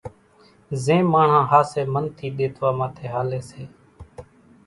[0.83, 3.63] زين ماڻۿان ۿاسي من ٿي ۮيتوا ماٿي ھالي سي